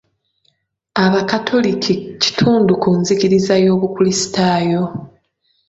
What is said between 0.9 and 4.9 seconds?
Abakatoliki kitundu ku nzikiriza y'obukrisitaayo.